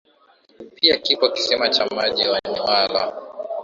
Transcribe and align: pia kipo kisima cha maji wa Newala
pia 0.75 0.97
kipo 0.97 1.29
kisima 1.29 1.69
cha 1.69 1.85
maji 1.85 2.27
wa 2.27 2.39
Newala 2.49 3.13